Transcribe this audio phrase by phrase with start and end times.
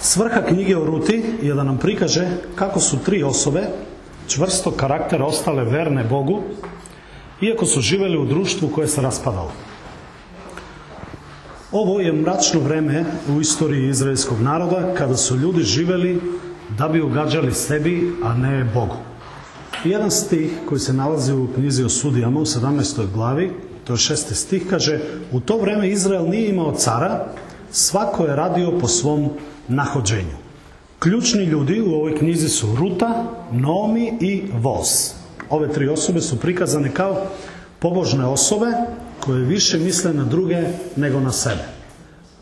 [0.00, 3.62] Svrha knjige o Ruti je da nam prikaže kako su tri osobe
[4.28, 6.42] čvrsto karaktera ostale verne Bogu,
[7.40, 9.52] iako su živjeli u društvu koje se raspadalo.
[11.72, 13.04] Ovo je mračno vreme
[13.36, 16.20] u istoriji izraelskog naroda kada su ljudi živjeli
[16.78, 18.96] da bi ugađali sebi, a ne Bogu.
[19.84, 23.12] Jedan stih koji se nalazi u knjizi o sudijama u 17.
[23.14, 23.52] glavi,
[23.84, 25.00] to je šesti stih, kaže
[25.32, 27.26] U to vreme Izrael nije imao cara,
[27.70, 29.30] svako je radio po svom
[29.68, 30.36] nahođenju.
[30.98, 34.88] Ključni ljudi u ovoj knjizi su Ruta, Nomi i Voz.
[35.50, 37.26] Ove tri osobe su prikazane kao
[37.78, 38.66] pobožne osobe
[39.20, 40.62] koje više misle na druge
[40.96, 41.64] nego na sebe.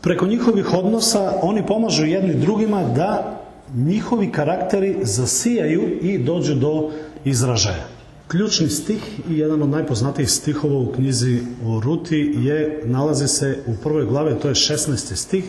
[0.01, 3.41] Preko njihovih odnosa oni pomažu jedni drugima da
[3.75, 6.91] njihovi karakteri zasijaju i dođu do
[7.25, 7.87] izražaja.
[8.27, 13.75] Ključni stih i jedan od najpoznatijih stihova u knjizi o Ruti je, nalazi se u
[13.83, 15.15] prvoj glavi, to je 16.
[15.15, 15.45] stih,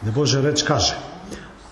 [0.00, 0.96] gdje Bože reč kaže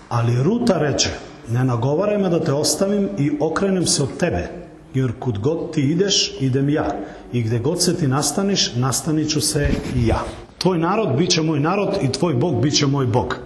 [0.08, 1.10] Ali Ruta reče,
[1.48, 4.48] ne nagovaraj me da te ostavim i okrenem se od tebe,
[4.94, 6.96] jer kud god ti ideš, idem ja.
[7.32, 10.24] I gdje god se ti nastaniš, nastanit ću se i ja.
[10.58, 13.36] Tvoj narod bit će moj narod i tvoj Bog bit će moj Bog.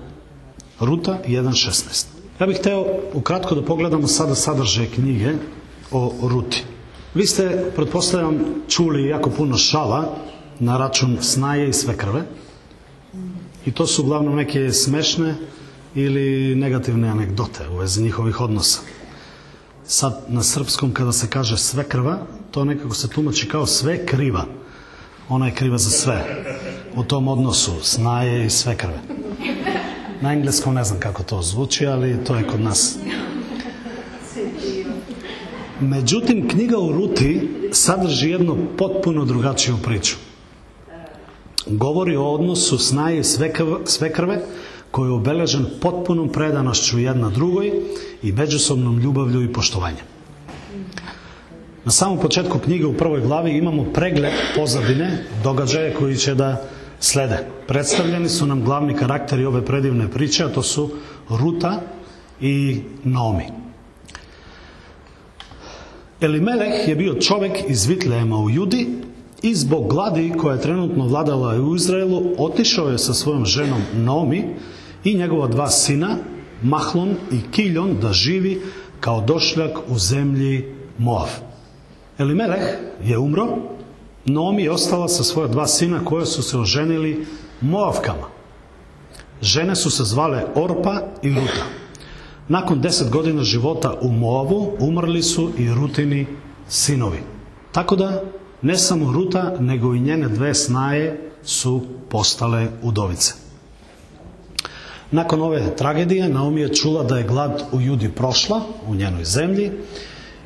[0.80, 2.06] Ruta 1.16.
[2.40, 5.32] Ja bih hteo ukratko da pogledamo sada sadržaj knjige
[5.94, 6.62] o Ruti.
[7.14, 10.16] Vi ste, pretpostavljam, čuli jako puno šala
[10.58, 12.22] na račun snaje i sve krve.
[13.66, 15.34] I to su uglavnom neke smešne
[15.94, 18.80] ili negativne anegdote u vezi njihovih odnosa.
[19.86, 22.18] Sad na srpskom kada se kaže sve krva,
[22.50, 24.44] to nekako se tumači kao sve kriva.
[25.28, 26.44] Ona je kriva za sve.
[26.96, 28.98] U tom odnosu snaje i sve krve.
[30.20, 32.98] Na engleskom ne znam kako to zvuči, ali to je kod nas.
[35.80, 40.16] Međutim, knjiga u Ruti sadrži jednu potpuno drugačiju priču.
[41.66, 43.24] Govori o odnosu snaje i
[43.84, 44.42] sve krve,
[44.90, 47.72] koji je obeležen potpunom predanošću jedna drugoj
[48.22, 50.06] i međusobnom ljubavlju i poštovanjem.
[51.84, 56.68] Na samom početku knjige u prvoj glavi imamo pregled pozadine događaja koji će da
[57.00, 57.46] slede.
[57.66, 60.90] Predstavljeni su nam glavni karakteri ove predivne priče, a to su
[61.28, 61.80] Ruta
[62.40, 63.63] i Nomi.
[66.20, 68.86] Elimeleh je bio čovjek iz Vitlejema u Judi
[69.42, 74.44] i zbog gladi koja je trenutno vladala u Izraelu otišao je sa svojom ženom Nomi
[75.04, 76.16] i njegova dva sina
[76.62, 78.62] Mahlon i Kiljon da živi
[79.00, 81.28] kao došljak u zemlji Moav.
[82.18, 82.62] Elimeleh
[83.04, 83.46] je umro,
[84.24, 87.26] Nomi je ostala sa svoja dva sina koja su se oženili
[87.60, 88.28] Moavkama.
[89.42, 91.83] Žene su se zvale Orpa i Ruta.
[92.48, 96.26] Nakon deset godina života u Moavu umrli su i Rutini
[96.68, 97.18] sinovi.
[97.72, 98.22] Tako da
[98.62, 103.32] ne samo Ruta, nego i njene dve snaje su postale udovice.
[105.10, 109.70] Nakon ove tragedije Naomi je čula da je glad u Judi prošla, u njenoj zemlji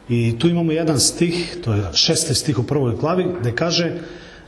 [0.09, 3.93] i tu imamo jedan stih, to je šesti stih u prvoj glavi, gdje kaže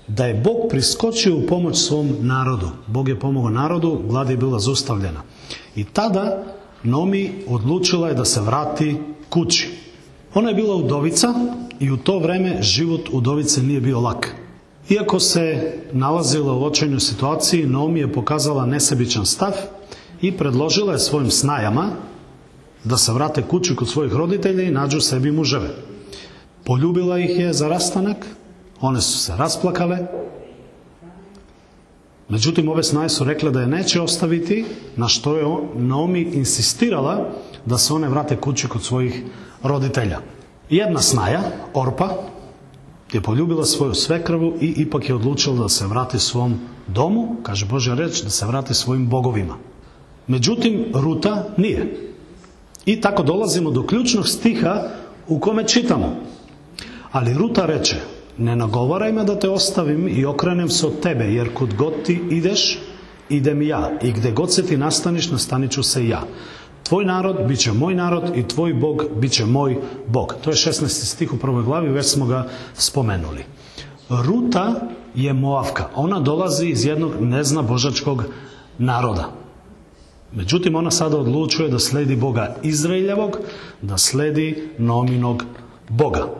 [0.06, 2.69] da je Bog priskočio u pomoć svom narodu.
[2.87, 5.22] Bog je pomogao narodu, glad je bila zustavljena.
[5.77, 6.44] I tada
[6.83, 8.97] Nomi odlučila je da se vrati
[9.29, 9.69] kući.
[10.35, 11.35] Ona je bila udovica
[11.81, 14.35] i u to vreme život udovice nije bio lak.
[14.89, 19.53] Iako se nalazila u očajnoj situaciji, Nomi je pokazala nesebičan stav
[20.23, 21.91] i predložila je svojim snajama
[22.85, 25.71] da se vrate kući kod svojih roditelja i nađu sebi muževe.
[26.65, 28.27] Poljubila ih je za rastanak,
[28.81, 29.99] one su se rasplakale,
[32.31, 34.65] međutim ove snaje su rekle da je neće ostaviti,
[34.97, 37.31] na što je Naomi insistirala
[37.67, 39.23] da se one vrate kući kod svojih
[39.63, 40.21] roditelja.
[40.71, 41.43] Jedna snaja,
[41.75, 42.09] Orpa,
[43.13, 47.95] je poljubila svoju svekrvu i ipak je odlučila da se vrati svom domu, kaže Božja
[47.95, 49.57] reč, da se vrati svojim bogovima.
[50.27, 52.13] Međutim, Ruta nije.
[52.87, 54.89] I tako dolazimo do ključnog stiha
[55.29, 56.17] u kome čitamo.
[57.13, 57.97] Ali Ruta reče,
[58.39, 62.21] ne nagovaraj me da te ostavim i okrenem se od tebe, jer kud god ti
[62.31, 62.79] ideš,
[63.29, 63.91] idem ja.
[64.03, 66.22] I gdje god se ti nastaniš, nastanit ću se ja.
[66.83, 70.34] Tvoj narod bit će moj narod i tvoj Bog bit će moj Bog.
[70.45, 70.89] To je 16.
[70.89, 73.45] stih u prvoj glavi, već smo ga spomenuli.
[74.09, 74.81] Ruta
[75.15, 75.89] je Moavka.
[75.95, 78.25] Ona dolazi iz jednog nezna božačkog
[78.78, 79.31] naroda.
[80.33, 83.39] Međutim, ona sada odlučuje da sledi Boga Izraeljevog,
[83.83, 85.45] da sledi Nominog
[85.89, 86.40] Boga.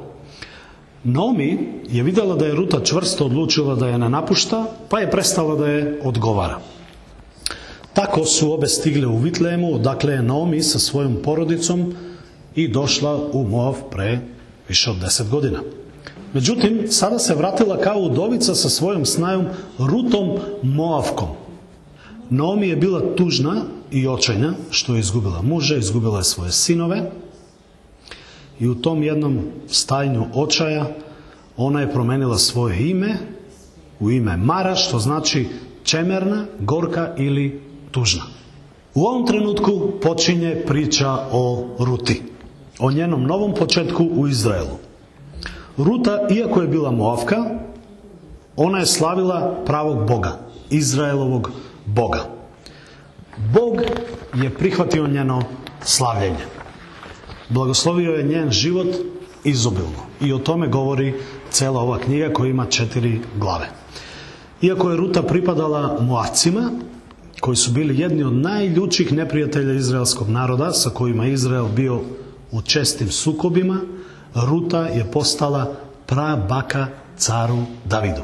[1.05, 1.59] Nomi
[1.91, 5.67] je vidjela da je Ruta čvrsto odlučila da je ne napušta, pa je prestala da
[5.67, 6.59] je odgovara.
[7.93, 11.95] Tako su obe stigle u Vitlemu, odakle je Nomi sa svojom porodicom
[12.55, 14.19] i došla u Moav pre
[14.69, 15.61] više od deset godina.
[16.33, 19.47] Međutim, sada se vratila kao udovica sa svojom snajom
[19.79, 21.29] Rutom Moavkom.
[22.31, 27.11] Naomi je bila tužna i očajna što je izgubila muža, izgubila je svoje sinove
[28.61, 30.87] i u tom jednom stajnju očaja
[31.57, 33.17] ona je promenila svoje ime
[34.01, 35.49] u ime Mara, što znači
[35.85, 38.23] čemerna, gorka ili tužna.
[38.95, 42.23] U ovom trenutku počinje priča o Ruti,
[42.79, 44.79] o njenom novom početku u Izraelu.
[45.77, 47.45] Ruta, iako je bila Moavka,
[48.57, 50.39] ona je slavila pravog Boga,
[50.71, 51.51] Izraelovog
[51.87, 52.25] Boga.
[53.55, 53.83] Bog
[54.35, 55.43] je prihvatio njeno
[55.83, 56.60] slavljenje.
[57.51, 58.89] Blagoslovio je njen život
[59.45, 60.07] izobilno.
[60.21, 61.15] I o tome govori
[61.51, 63.69] cela ova knjiga koja ima četiri glave.
[64.63, 66.71] Iako je Ruta pripadala Moacima,
[67.41, 72.01] koji su bili jedni od najljučih neprijatelja izraelskog naroda, sa kojima je Izrael bio
[72.53, 73.81] u čestim sukobima,
[74.35, 75.77] Ruta je postala
[76.07, 76.87] prabaka
[77.17, 78.23] caru Davidu.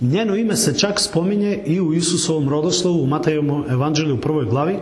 [0.00, 4.78] Njeno ime se čak spominje i u Isusovom rodoslovu u Matejovom evanđelju u prvoj glavi,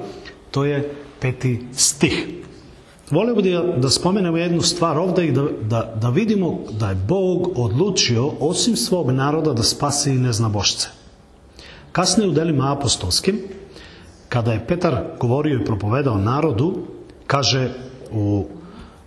[0.50, 2.37] to je peti stih.
[3.10, 7.58] Volio bih da, spomenemo jednu stvar ovdje i da, da, da vidimo da je Bog
[7.58, 10.88] odlučio osim svog naroda da spasi i neznabošce.
[11.92, 13.40] Kasnije u delima apostolskim,
[14.28, 16.74] kada je Petar govorio i propovedao narodu,
[17.26, 17.70] kaže
[18.12, 18.46] u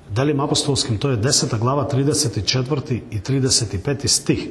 [0.10, 1.60] delima apostolskim, to je 10.
[1.60, 3.00] glava 34.
[3.12, 4.08] i 35.
[4.08, 4.50] stih.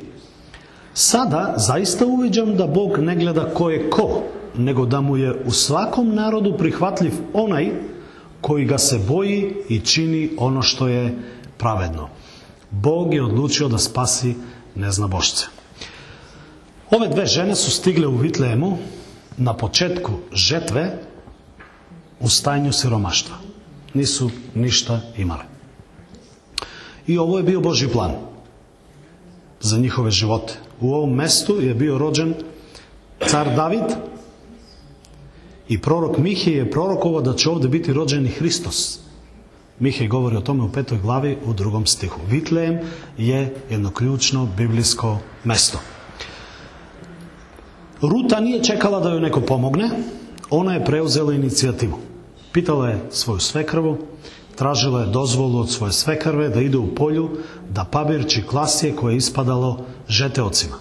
[0.95, 4.23] Sada zaista uviđam da Bog ne gleda ko je ko,
[4.57, 7.71] nego da mu je u svakom narodu prihvatljiv onaj
[8.41, 11.19] koji ga se boji i čini ono što je
[11.59, 12.09] pravedno.
[12.71, 14.35] Bog je odlučio da spasi
[14.75, 15.47] neznabošce.
[16.91, 18.79] Ove dve žene su stigle u Vitlemu
[19.37, 20.99] na početku žetve
[22.21, 23.37] u stajnju siromaštva.
[23.95, 25.45] Nisu ništa imale.
[27.07, 28.13] I ovo je bio Boži plan
[29.61, 30.55] za njihove živote.
[30.81, 32.35] U ovom mestu je bio rođen
[33.27, 34.10] car David
[35.71, 38.99] i prorok Mihije je prorokovao da će ovdje biti rođeni Hristos.
[39.79, 42.21] Mihej govori o tome u petoj glavi u drugom stihu.
[42.31, 42.81] Vitlejem
[43.19, 45.79] je jedno ključno biblijsko mesto.
[48.03, 49.91] Ruta nije čekala da joj neko pomogne,
[50.51, 51.99] ona je preuzela inicijativu.
[52.53, 53.99] Pitala je svoju svekrvu,
[54.57, 57.31] tražila je dozvolu od svoje svekrve da ide u polju
[57.71, 60.77] da pabirči klasije koje je ispadalo žeteocima.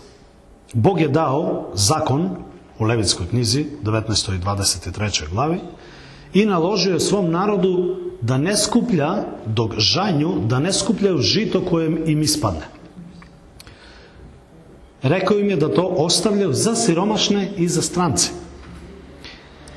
[0.74, 2.30] Bog je dao zakon
[2.80, 4.36] u Levitskoj knjizi, 19.
[4.36, 5.30] i 23.
[5.30, 5.60] glavi,
[6.34, 12.12] i naložio je svom narodu da ne skuplja, dok žanju, da ne skupljaju žito koje
[12.12, 12.68] im ispadne.
[15.02, 18.30] Rekao im je da to ostavljaju za siromašne i za strance.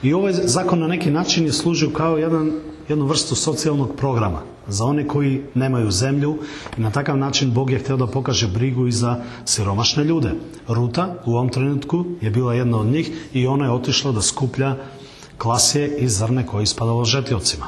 [0.02, 2.52] I ovaj zakon na neki način je služio kao jedan,
[2.88, 6.38] jednu vrstu socijalnog programa za one koji nemaju zemlju
[6.78, 10.32] i na takav način Bog je htio da pokaže brigu i za siromašne ljude.
[10.68, 14.76] Ruta u ovom trenutku je bila jedna od njih i ona je otišla da skuplja
[15.38, 17.66] klasije i zrne koje je ispadalo žetiocima.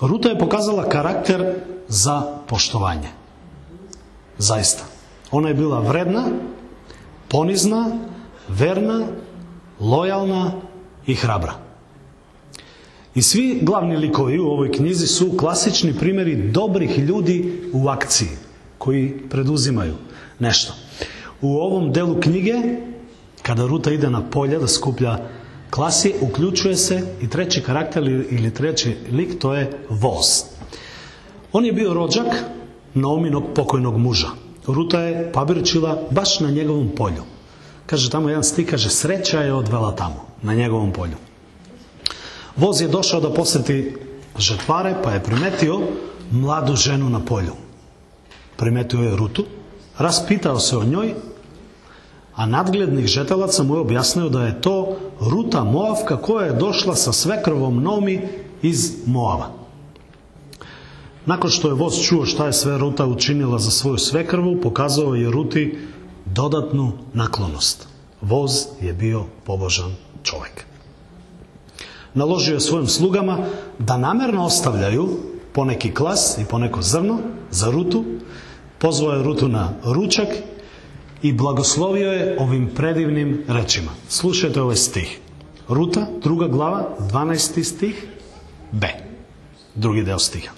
[0.00, 1.54] Ruta je pokazala karakter
[1.88, 3.08] za poštovanje.
[4.38, 4.84] Zaista.
[5.30, 6.24] Ona je bila vredna,
[7.28, 7.98] ponizna,
[8.48, 9.06] verna,
[9.80, 10.52] lojalna
[11.06, 11.63] i hrabra.
[13.14, 18.28] I svi glavni likovi u ovoj knjizi su klasični primjeri dobrih ljudi u akciji,
[18.78, 19.94] koji preduzimaju
[20.38, 20.74] nešto.
[21.40, 22.54] U ovom delu knjige,
[23.42, 25.18] kada Ruta ide na polje da skuplja
[25.70, 30.26] klasi, uključuje se i treći karakter ili treći lik, to je voz.
[31.52, 32.44] On je bio rođak
[32.94, 34.28] Naominog pokojnog muža.
[34.66, 37.22] Ruta je pabirčila baš na njegovom polju.
[37.86, 41.16] Kaže tamo jedan stih, kaže sreća je odvela tamo, na njegovom polju.
[42.56, 43.96] Voz je došao da posjeti
[44.38, 45.80] žetvare, pa je primetio
[46.30, 47.52] mladu ženu na polju.
[48.56, 49.44] Primetio je Rutu,
[49.98, 51.14] raspitao se o njoj,
[52.34, 57.12] a nadglednih žetalaca mu je objasnio da je to Ruta Moavka koja je došla sa
[57.12, 58.28] svekrvom Nomi
[58.62, 59.50] iz Moava.
[61.26, 65.30] Nakon što je voz čuo šta je sve Ruta učinila za svoju svekrvu, pokazao je
[65.30, 65.78] Ruti
[66.24, 67.88] dodatnu naklonost.
[68.20, 70.73] Voz je bio pobožan čovjek
[72.14, 73.38] naložio svojim slugama
[73.78, 75.08] da namerno ostavljaju
[75.52, 77.18] poneki klas i poneko zrno
[77.50, 78.04] za rutu,
[78.78, 80.28] pozvao je rutu na ručak
[81.22, 83.90] i blagoslovio je ovim predivnim rečima.
[84.08, 85.20] Slušajte ovaj stih.
[85.68, 87.64] Ruta, druga glava, 12.
[87.64, 88.06] stih,
[88.72, 88.88] B.
[89.74, 90.52] Drugi deo stiha.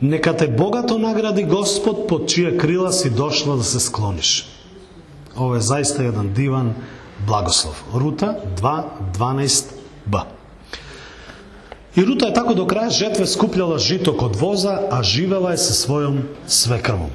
[0.00, 4.46] Neka te bogato nagradi gospod pod čije krila si došla da se skloniš.
[5.36, 6.74] Ovo je zaista jedan divan
[7.26, 7.74] blagoslov.
[7.94, 8.82] Ruta 2,
[9.18, 9.64] 12,
[11.96, 15.72] I Ruta je tako do kraja žetve skupljala žito kod voza, a živela je sa
[15.72, 17.10] svojom svekrvom.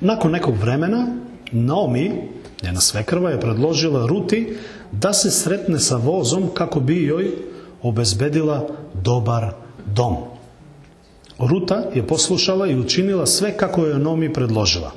[0.00, 1.06] Nakon nekog vremena,
[1.52, 2.28] Naomi,
[2.62, 4.56] njena svekrva, je predložila Ruti
[4.92, 7.30] da se sretne sa vozom kako bi joj
[7.82, 9.52] obezbedila dobar
[9.86, 10.16] dom.
[11.38, 14.92] Ruta je poslušala i učinila sve kako je Nomi predložila.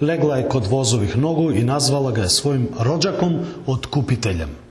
[0.00, 4.69] Legla je kod vozovih nogu i nazvala ga je svojim rođakom otkupiteljem.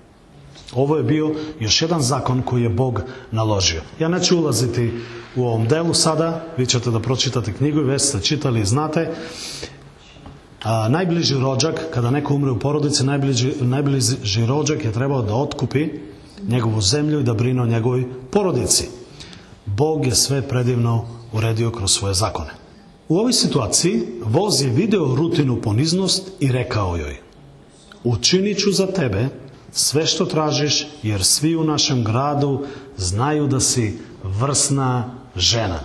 [0.75, 3.81] Ovo je bio još jedan zakon koji je Bog naložio.
[3.99, 4.91] Ja neću ulaziti
[5.35, 9.09] u ovom delu sada, vi ćete da pročitate knjigu i već ste čitali i znate.
[10.63, 15.87] A, najbliži rođak, kada neko umre u porodici, najbliži, najbliži rođak je trebao da otkupi
[16.47, 18.87] njegovu zemlju i da brine o njegovoj porodici.
[19.65, 22.49] Bog je sve predivno uredio kroz svoje zakone.
[23.07, 27.17] U ovoj situaciji voz je video rutinu poniznost i rekao joj
[28.03, 29.29] Učinit ću za tebe
[29.71, 32.65] sve što tražiš, jer svi u našem gradu
[32.97, 35.79] znaju da si vrsna žena.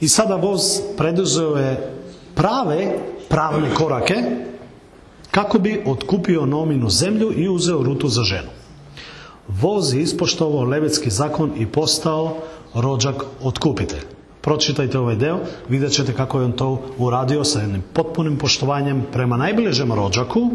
[0.00, 0.62] I sada voz
[0.96, 1.94] preduzeo je
[2.34, 4.14] prave pravne korake
[5.30, 8.48] kako bi otkupio nominu zemlju i uzeo rutu za ženu.
[9.48, 12.36] Voz je ispoštovao levetski zakon i postao
[12.74, 14.11] rođak otkupitelj.
[14.42, 19.36] Pročitajte ovaj deo, vidjet ćete kako je on to uradio sa jednim potpunim poštovanjem prema
[19.36, 20.50] najbližem rođaku.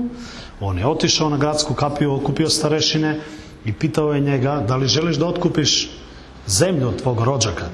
[0.59, 3.19] On je otišao na gradsku kapiju, okupio starešine
[3.65, 5.89] i pitao je njega da li želiš da otkupiš
[6.47, 7.69] zemlju od tvog rođaka.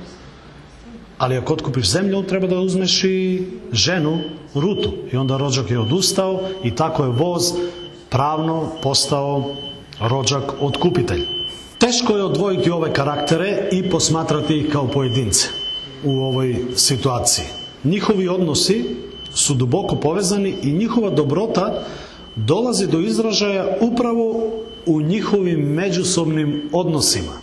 [1.17, 4.19] Ali ako otkupiš zemlju, treba da uzmeš i ženu,
[4.55, 4.93] rutu.
[5.11, 7.43] I onda rođak je odustao i tako je voz
[8.09, 9.55] pravno postao
[9.99, 11.25] rođak otkupitelj.
[11.77, 15.62] Teško je odvojiti ove karaktere i posmatrati ih kao pojedince
[16.03, 17.45] u ovoj situaciji.
[17.83, 18.85] Njihovi odnosi
[19.33, 21.83] su duboko povezani i njihova dobrota
[22.35, 24.49] dolazi do izražaja upravo
[24.85, 27.33] u njihovim međusobnim odnosima.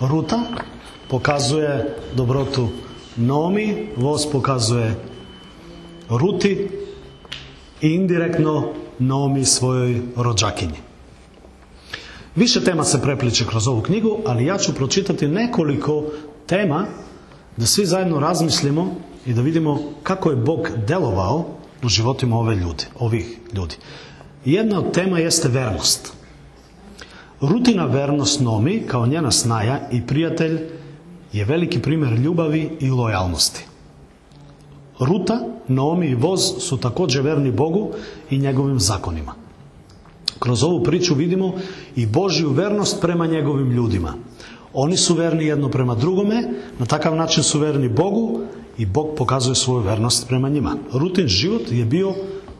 [0.00, 0.40] Ruta
[1.08, 2.68] pokazuje dobrotu
[3.16, 4.94] Nomi, Voz pokazuje
[6.08, 6.68] Ruti
[7.82, 10.78] i indirektno Nomi svojoj rođakinji.
[12.36, 16.04] Više tema se prepliče kroz ovu knjigu, ali ja ću pročitati nekoliko
[16.46, 16.86] tema
[17.56, 18.94] da svi zajedno razmislimo
[19.26, 21.44] i da vidimo kako je Bog delovao
[21.82, 23.74] u životima ove ljudi, ovih ljudi.
[24.44, 26.12] Jedna od tema jeste vernost.
[27.40, 30.60] Rutina vernost Nomi, kao njena snaja i prijatelj,
[31.32, 33.64] je veliki primjer ljubavi i lojalnosti.
[34.98, 37.90] Ruta, Nomi i Voz su također verni Bogu
[38.30, 39.34] i njegovim zakonima.
[40.38, 41.52] Kroz ovu priču vidimo
[41.96, 44.14] i Božju vernost prema njegovim ljudima.
[44.72, 46.42] Oni su verni jedno prema drugome,
[46.78, 48.40] na takav način su verni Bogu
[48.78, 50.76] i Bog pokazuje svoju vernost prema njima.
[50.92, 52.14] Rutin život je bio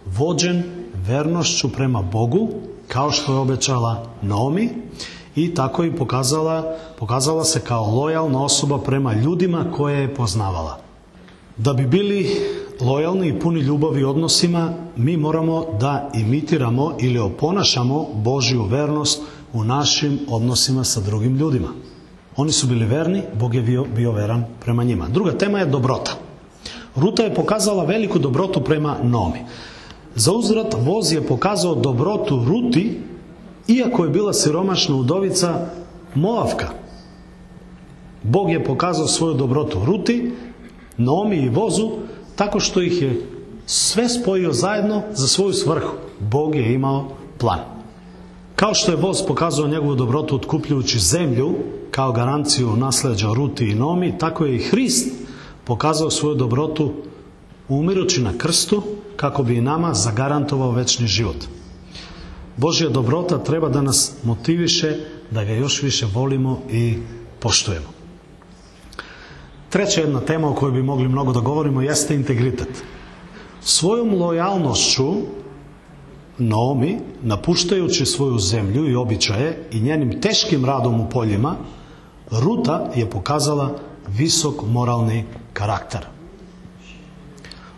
[0.07, 0.63] vođen
[0.95, 2.49] vernošću prema Bogu,
[2.89, 4.69] kao što je obećala Naomi
[5.37, 10.79] i tako i pokazala, pokazala se kao lojalna osoba prema ljudima koje je poznavala.
[11.57, 12.37] Da bi bili
[12.81, 19.23] lojalni i puni ljubavi odnosima, mi moramo da imitiramo ili oponašamo Božju vernost
[19.53, 21.69] u našim odnosima sa drugim ljudima.
[22.37, 25.09] Oni su bili verni, Bog je bio, bio veran prema njima.
[25.09, 26.13] Druga tema je dobrota.
[26.97, 29.39] Ruta je pokazala veliku dobrotu prema Nomi.
[30.15, 33.01] Za uzvrat voz je pokazao dobrotu Ruti,
[33.69, 35.67] iako je bila siromašna udovica
[36.15, 36.69] Moavka.
[38.23, 40.33] Bog je pokazao svoju dobrotu Ruti,
[40.97, 41.91] Nomi i vozu,
[42.37, 43.27] tako što ih je
[43.67, 45.93] sve spojio zajedno za svoju svrhu.
[46.21, 47.61] Bog je imao plan.
[48.57, 51.55] Kao što je voz pokazao njegovu dobrotu otkupljujući zemlju
[51.97, 55.13] kao garanciju nasleđa Ruti i Nomi, tako je i Hrist
[55.65, 56.93] pokazao svoju dobrotu
[57.69, 58.83] umirući na krstu
[59.17, 61.37] kako bi i nama zagarantovao večni život.
[62.57, 64.97] Božja dobrota treba da nas motiviše
[65.31, 66.99] da ga još više volimo i
[67.41, 67.89] poštujemo.
[69.71, 72.85] Treća jedna tema o kojoj bi mogli mnogo da govorimo jeste integritet.
[73.61, 75.15] Svojom lojalnošću
[76.39, 81.57] Naomi, napuštajući svoju zemlju i običaje i njenim teškim radom u poljima,
[82.33, 83.79] Рута ја показала
[84.09, 86.07] висок морални карактер.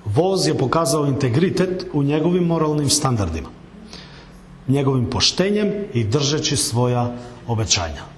[0.04, 3.50] Воз ја показал интегритет у негови морални стандардима,
[4.68, 7.10] неговим поштењем и држачи своја
[7.48, 8.08] обечања.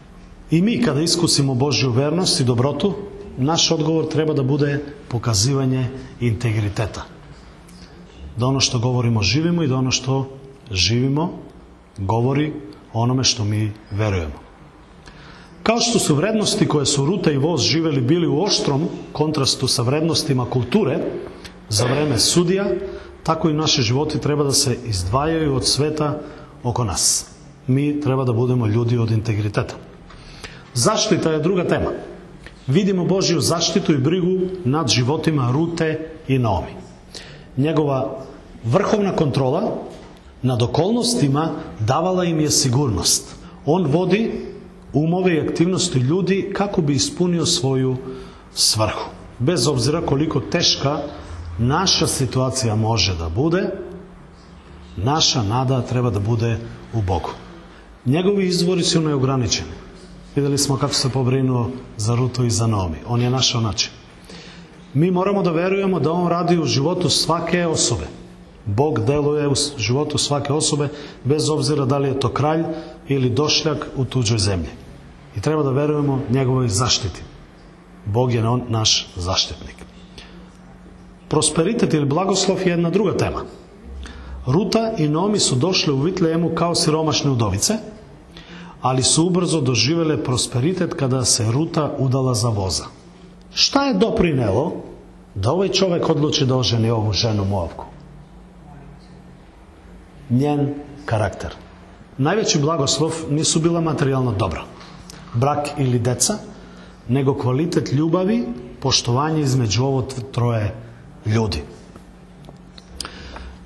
[0.51, 2.95] И ми, каде искусимо Божју верност и доброту,
[3.39, 5.87] наш одговор треба да биде показивање
[6.21, 7.07] интегритета.
[8.37, 10.27] Да оно што говоримо живимо и да оно што
[10.71, 11.43] живимо
[11.99, 12.53] говори
[12.95, 14.50] ономе што ми веруваме.
[15.63, 19.83] Kao što su vrednosti koje su Ruta i Voz živeli bili u oštrom kontrastu sa
[19.83, 20.99] vrednostima kulture
[21.69, 22.67] za vreme sudija,
[23.23, 26.19] tako i naši životi treba da se izdvajaju od sveta
[26.63, 27.27] oko nas.
[27.67, 29.75] Mi treba da budemo ljudi od integriteta.
[30.75, 31.91] Zaštita je druga tema.
[32.67, 36.75] Vidimo Božju zaštitu i brigu nad životima Rute i Naomi.
[37.57, 38.19] Njegova
[38.65, 39.77] vrhovna kontrola
[40.43, 41.51] nad okolnostima
[41.81, 43.35] davala im je sigurnost.
[43.67, 44.51] On vodi
[44.93, 47.97] umove i aktivnosti ljudi kako bi ispunio svoju
[48.55, 49.11] svrhu.
[49.39, 50.99] Bez obzira koliko teška
[51.59, 53.71] naša situacija može da bude,
[54.97, 56.59] naša nada treba da bude
[56.95, 57.31] u Bogu.
[58.07, 59.71] Njegovi izvori su neograničeni.
[60.37, 62.97] Vidjeli smo kako se pobrinuo za Rutu i za Naomi.
[63.07, 63.91] On je našao način.
[64.95, 68.07] Mi moramo da verujemo da On radi u životu svake osobe.
[68.67, 70.89] Bog deluje u životu svake osobe
[71.25, 72.65] bez obzira da li je to kralj
[73.09, 74.71] ili došljak u tuđoj zemlji.
[75.37, 77.23] I treba da verujemo njegovoj zaštiti.
[78.07, 79.77] Bog je on naš zaštitnik.
[81.29, 83.43] Prosperitet ili blagoslov je jedna druga tema.
[84.47, 87.75] Ruta i Nomi su došle u Vitlejemu kao siromašne udovice,
[88.81, 92.85] ali su ubrzo doživjele prosperitet kada se Ruta udala za voza.
[93.55, 94.73] Šta je doprinelo
[95.35, 97.85] da ovaj čovjek odluči da oženi ovu ženu Moavku?
[100.31, 101.55] Njen karakter.
[102.19, 104.63] Najveći blagoslov nisu bila materijalna dobra,
[105.35, 106.39] brak ili deca,
[107.09, 108.47] nego kvalitet ljubavi,
[108.81, 110.75] poštovanje između ovo troje
[111.27, 111.63] ljudi.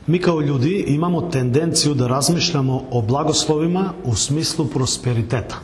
[0.07, 5.57] Mi kao ljudi imamo tendenciju da razmišljamo o blagoslovima u smislu prosperiteta,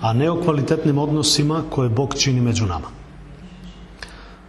[0.00, 3.03] a ne o kvalitetnim odnosima koje Bog čini među nama.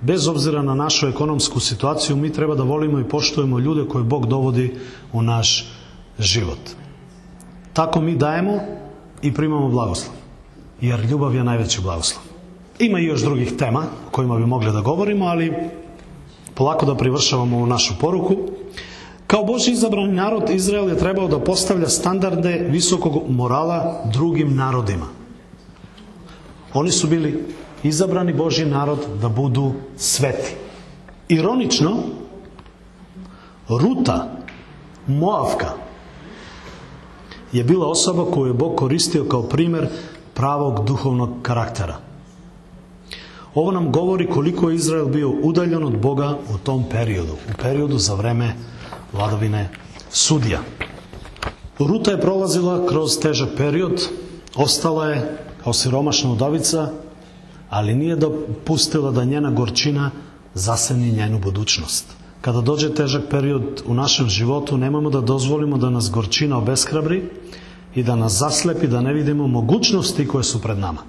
[0.05, 4.27] Bez obzira na našu ekonomsku situaciju, mi treba da volimo i poštujemo ljude koje Bog
[4.27, 4.75] dovodi
[5.13, 5.65] u naš
[6.19, 6.59] život.
[7.73, 8.59] Tako mi dajemo
[9.21, 10.13] i primamo blagoslov,
[10.81, 12.21] jer ljubav je najveći blagoslov.
[12.79, 15.53] Ima i još drugih tema o kojima bi mogli da govorimo, ali
[16.53, 18.35] polako da privršavamo u našu poruku.
[19.27, 25.05] Kao Boži izabrani narod, Izrael je trebao da postavlja standarde visokog morala drugim narodima.
[26.73, 27.45] Oni su bili
[27.87, 30.55] izabrani Boži narod da budu sveti.
[31.29, 31.97] Ironično,
[33.69, 34.31] Ruta,
[35.07, 35.69] Moavka,
[37.51, 39.87] je bila osoba koju je Bog koristio kao primjer
[40.33, 41.97] pravog duhovnog karaktera.
[43.55, 47.97] Ovo nam govori koliko je Izrael bio udaljen od Boga u tom periodu, u periodu
[47.97, 48.55] za vreme
[49.13, 49.69] vladavine
[50.09, 50.59] sudija.
[51.79, 54.07] Ruta je prolazila kroz težak period,
[54.55, 56.91] ostala je kao siromašna udovica,
[57.69, 60.11] ali nije dopustila da njena gorčina
[60.53, 62.05] zaseni njenu budućnost.
[62.41, 67.23] Kada dođe težak period u našem životu, nemamo da dozvolimo da nas gorčina obeshrabri
[67.95, 71.01] i da nas zaslepi, da ne vidimo mogućnosti koje su pred nama.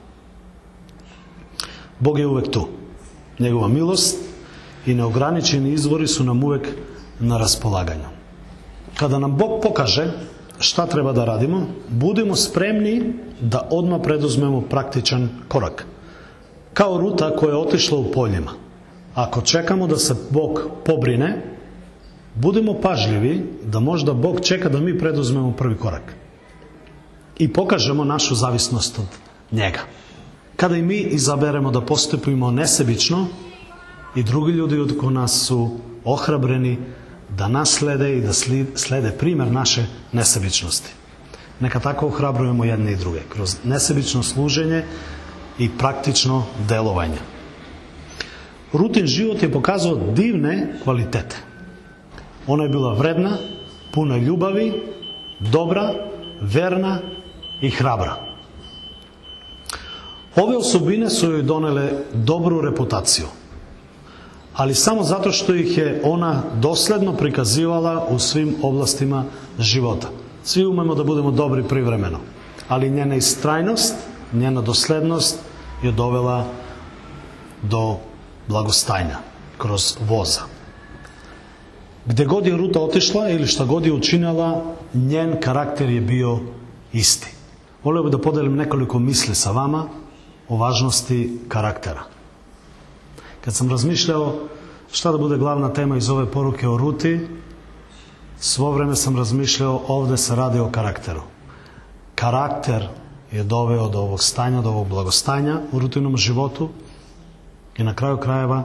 [2.00, 2.68] Bog je uvek tu.
[3.38, 4.16] Njegova milost
[4.86, 6.68] i neograničeni izvori su nam uvek
[7.20, 8.08] na raspolaganju.
[8.96, 10.12] Kada nam Bog pokaže
[10.58, 15.86] šta treba da radimo, budimo spremni da odmah preduzmemo praktičan korak.
[16.76, 18.52] Kao ruta koja je otišla u poljima.
[19.14, 21.56] Ako čekamo da se Bog pobrine,
[22.34, 26.12] budemo pažljivi da možda Bog čeka da mi preduzmemo prvi korak.
[27.38, 29.08] I pokažemo našu zavisnost od
[29.52, 29.80] njega.
[30.56, 33.26] Kada i mi izaberemo da postupimo nesebično
[34.14, 35.70] i drugi ljudi oko nas su
[36.04, 36.78] ohrabreni
[37.38, 38.32] da nas slede i da
[38.74, 40.92] slede primjer naše nesebičnosti.
[41.60, 44.84] Neka tako ohrabrujemo jedne i druge kroz nesebično služenje
[45.58, 47.20] и практично делување.
[48.74, 51.36] Рутин живот ја показува дивне квалитети.
[52.46, 53.38] Она е била вредна,
[53.92, 54.82] пуна љубави,
[55.40, 55.94] добра,
[56.42, 57.00] верна
[57.62, 58.18] и храбра.
[60.36, 63.30] Ове особине со ја донеле добру репутација,
[64.54, 69.24] али само затоа што их е она доследно приказивала у свим областима
[69.58, 70.08] живота.
[70.44, 72.20] Сви умемо да будемо добри привремено,
[72.68, 73.96] али не на истрајност,
[74.32, 75.38] njena doslednost
[75.82, 76.46] je dovela
[77.62, 77.96] do
[78.48, 79.18] blagostajna
[79.58, 80.40] kroz voza.
[82.06, 86.38] Gde god je Ruta otišla ili šta god je učinila, njen karakter je bio
[86.92, 87.34] isti.
[87.84, 89.88] Volio bih da podelim nekoliko misli sa vama
[90.48, 92.02] o važnosti karaktera.
[93.44, 94.34] Kad sam razmišljao
[94.92, 97.20] šta da bude glavna tema iz ove poruke o ruti,
[98.38, 101.22] svo vreme sam razmišljao ovde se radi o karakteru.
[102.14, 102.88] Karakter
[103.32, 106.70] ја довео до овог стања, до овог благостања во рутином животу
[107.76, 108.64] и на крају крајева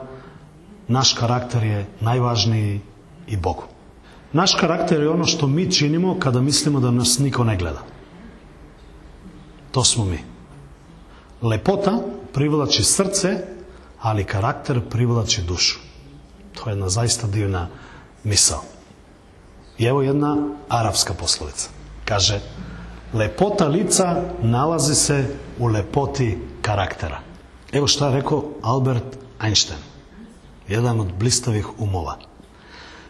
[0.88, 2.80] наш карактер е најважнiji
[3.26, 3.64] и Богу.
[4.32, 7.82] Наш карактер е оно што ми чинимо када мислиме да нас нико не гледа.
[9.72, 10.24] То смо ми.
[11.44, 12.00] Лепота
[12.32, 13.44] привлачи срце,
[14.00, 15.80] али карактер привлачи душу.
[16.54, 17.68] Тоа е една заиста дивна
[18.24, 18.60] мисао.
[19.78, 20.36] И ево една
[20.68, 21.70] арапска пословица.
[22.04, 22.40] Каже,
[23.12, 25.24] lepota lica nalazi se
[25.58, 27.20] u lepoti karaktera.
[27.72, 29.80] Evo šta rekao Albert Einstein,
[30.68, 32.18] jedan od blistavih umova.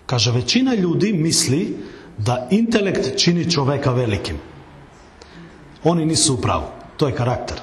[0.07, 1.77] Kaže, većina ljudi misli
[2.19, 4.37] da intelekt čini čoveka velikim.
[5.85, 6.65] Oni nisu u pravu.
[6.97, 7.61] To je karakter.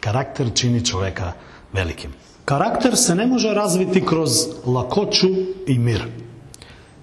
[0.00, 1.32] Karakter čini čoveka
[1.72, 2.10] velikim.
[2.44, 4.30] Karakter se ne može razviti kroz
[4.66, 5.28] lakoću
[5.66, 6.04] i mir.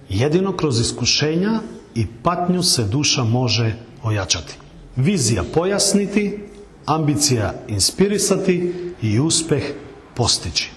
[0.08, 1.60] Jedino kroz iskušenja
[1.94, 4.54] i patnju se duša može ojačati.
[4.96, 6.38] Vizija pojasniti,
[6.86, 9.62] ambicija inspirisati i uspeh
[10.14, 10.70] postići.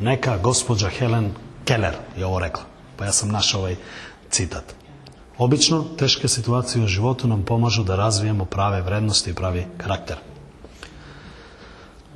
[0.00, 1.30] Neka gospođa Helen
[1.64, 2.62] Keller je ovo rekla.
[2.96, 3.76] Pa ja sam našao ovaj
[4.30, 4.74] citat.
[5.38, 10.16] Obično, teške situacije u životu nam pomažu da razvijemo prave vrednosti i pravi karakter.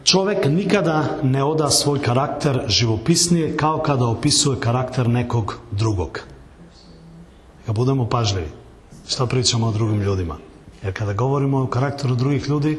[0.04, 6.20] Čovek nikada ne oda svoj karakter živopisnije kao kada opisuje karakter nekog drugog.
[7.68, 8.48] Da budemo pažljivi.
[9.08, 10.36] Šta pričamo o drugim ljudima?
[10.82, 12.78] Jer kada govorimo o karakteru drugih ljudi,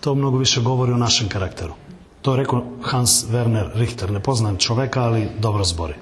[0.00, 1.74] to mnogo više govori o našem karakteru.
[2.22, 4.10] To je rekao Hans Werner Richter.
[4.10, 5.94] Ne poznajem čoveka, ali dobro zbori.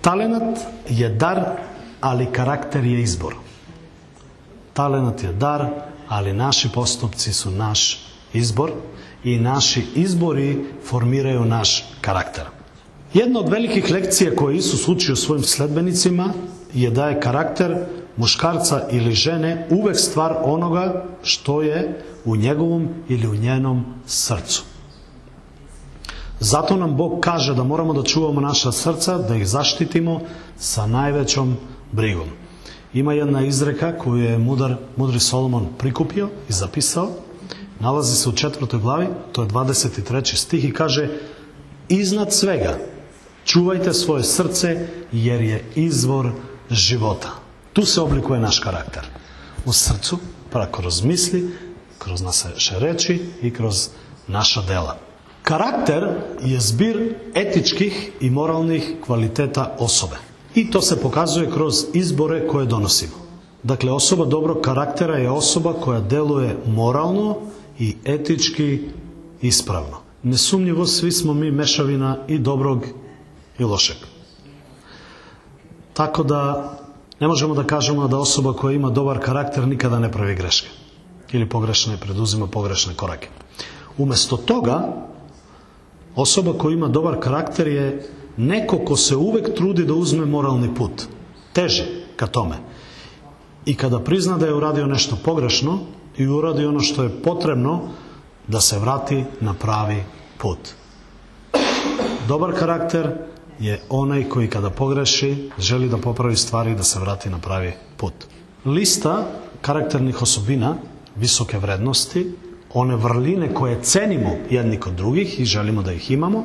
[0.00, 1.44] Talenat je dar,
[2.00, 3.34] ali karakter je izbor.
[4.72, 5.66] Talenat je dar,
[6.08, 8.72] ali naši postupci su naš izbor
[9.24, 12.44] i naši izbori formiraju naš karakter.
[13.14, 16.32] Jedna od velikih lekcija koje Isus učio svojim sledbenicima
[16.74, 17.76] je da je karakter
[18.16, 24.62] muškarca ili žene uvek stvar onoga što je u njegovom ili u njenom srcu.
[26.40, 30.20] Zato nam Bog kaže da moramo da čuvamo naša srca, da ih zaštitimo
[30.58, 31.56] sa najvećom
[31.92, 32.28] brigom.
[32.94, 37.08] Ima jedna izreka koju je mudar, mudri Solomon prikupio i zapisao.
[37.80, 40.36] Nalazi se u četvrtoj glavi, to je 23.
[40.36, 41.08] stih i kaže
[41.88, 42.78] Iznad svega
[43.44, 46.30] čuvajte svoje srce jer je izvor
[46.70, 47.28] života.
[47.72, 49.02] Tu se oblikuje naš karakter.
[49.64, 50.18] U srcu,
[50.50, 51.50] pa kroz misli,
[51.98, 53.88] kroz naše reči i kroz
[54.26, 54.96] naša dela.
[55.42, 56.08] Karakter
[56.44, 60.16] je zbir etičkih i moralnih kvaliteta osobe.
[60.54, 63.12] I to se pokazuje kroz izbore koje donosimo.
[63.62, 67.36] Dakle, osoba dobrog karaktera je osoba koja deluje moralno
[67.78, 68.80] i etički
[69.42, 70.00] ispravno.
[70.22, 72.84] Nesumnjivo svi smo mi mešavina i dobrog
[73.58, 73.96] i lošeg.
[75.98, 76.72] Tako da
[77.20, 80.68] ne možemo da kažemo da osoba koja ima dobar karakter nikada ne pravi greške
[81.32, 83.28] ili pogrešne preduzima pogrešne korake.
[83.96, 84.94] Umesto toga,
[86.16, 88.06] osoba koja ima dobar karakter je
[88.36, 91.02] neko ko se uvek trudi da uzme moralni put.
[91.52, 92.56] Teže ka tome.
[93.66, 95.78] I kada prizna da je uradio nešto pogrešno
[96.16, 97.80] i uradi ono što je potrebno
[98.46, 100.02] da se vrati na pravi
[100.38, 100.58] put.
[102.28, 103.28] Dobar karakter
[103.60, 107.72] je onaj koji kada pogreši želi da popravi stvari i da se vrati na pravi
[107.96, 108.14] put.
[108.64, 109.26] Lista
[109.60, 110.76] karakternih osobina
[111.16, 112.32] visoke vrednosti,
[112.74, 116.44] one vrline koje cenimo jedni kod drugih i želimo da ih imamo,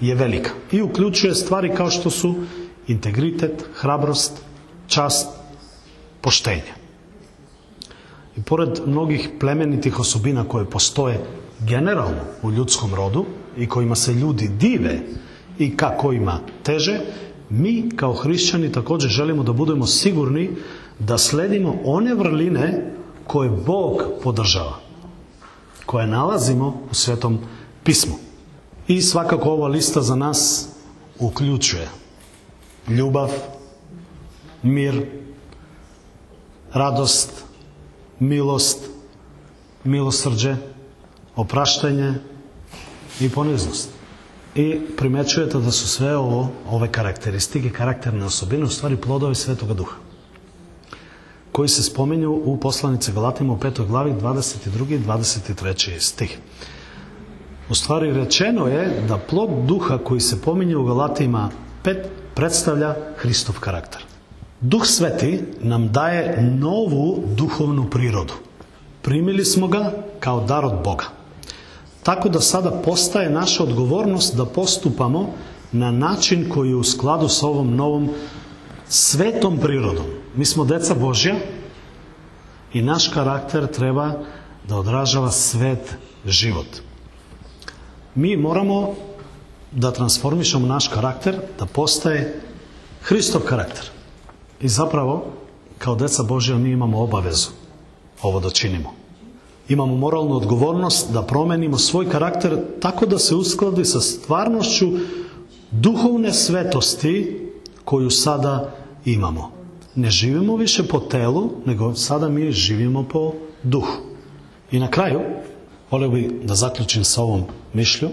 [0.00, 0.50] je velika.
[0.72, 2.34] I uključuje stvari kao što su
[2.86, 4.32] integritet, hrabrost,
[4.86, 5.28] čast,
[6.20, 6.74] poštenje.
[8.36, 11.20] I pored mnogih plemenitih osobina koje postoje
[11.60, 13.24] generalno u ljudskom rodu
[13.58, 15.00] i kojima se ljudi dive
[15.58, 17.00] i kako ima teže,
[17.50, 20.50] mi kao hrišćani također želimo da budemo sigurni
[20.98, 22.92] da sledimo one vrline
[23.26, 24.78] koje Bog podržava,
[25.86, 27.38] koje nalazimo u Svetom
[27.84, 28.14] pismu.
[28.88, 30.68] I svakako ova lista za nas
[31.18, 31.88] uključuje
[32.88, 33.30] ljubav,
[34.62, 35.06] mir,
[36.72, 37.44] radost,
[38.18, 38.90] milost,
[39.84, 40.56] milosrđe,
[41.36, 42.14] opraštanje
[43.20, 43.90] i poniznost.
[44.54, 50.04] I primećujete da su sve ovo, ove karakteristike, karakterne osobine, u stvari plodovi Svetoga Duha
[51.54, 54.94] koji se spominju u poslanice Galatima u petoj glavi 22.
[54.94, 56.00] i 23.
[56.00, 56.38] stih.
[57.70, 61.50] U stvari rečeno je da plod duha koji se pominje u Galatima
[61.84, 62.02] 5
[62.34, 64.02] predstavlja Hristov karakter.
[64.60, 68.34] Duh sveti nam daje novu duhovnu prirodu.
[69.02, 71.13] Primili smo ga kao dar od Boga.
[72.04, 75.32] Tako da sada postaje naša odgovornost da postupamo
[75.72, 78.10] na način koji je u skladu sa ovom novom
[78.88, 80.06] svetom prirodom.
[80.36, 81.34] Mi smo deca Božja
[82.72, 84.12] i naš karakter treba
[84.68, 86.66] da odražava svet život.
[88.14, 88.94] Mi moramo
[89.72, 92.40] da transformišemo naš karakter, da postaje
[93.02, 93.90] Hristov karakter.
[94.60, 95.24] I zapravo,
[95.78, 97.48] kao deca Božja, mi imamo obavezu
[98.22, 99.03] ovo da činimo.
[99.68, 104.86] Imamo moralnu odgovornost da promenimo svoj karakter tako da se uskladi sa stvarnošću
[105.70, 107.40] duhovne svetosti
[107.84, 108.74] koju sada
[109.04, 109.50] imamo.
[109.94, 113.92] Ne živimo više po telu, nego sada mi živimo po duhu.
[114.70, 115.20] I na kraju,
[115.90, 118.08] volio bih da zaključim sa ovom mišlju,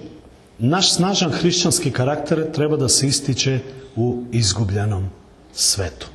[0.60, 3.60] naš snažan hrišćanski karakter treba da se ističe
[3.96, 5.10] u izgubljenom
[5.54, 6.08] svetu.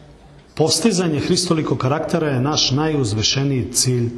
[0.54, 4.10] Postizanje Hristolikog karaktera je naš najuzvešeniji cilj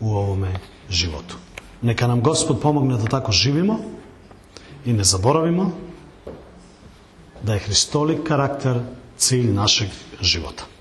[0.00, 0.54] u ovome
[0.90, 1.36] životu.
[1.82, 3.78] Neka nam Gospod pomogne da tako živimo
[4.84, 5.72] i ne zaboravimo
[7.42, 8.80] da je Hristolik karakter
[9.16, 9.88] cilj našeg
[10.20, 10.71] života.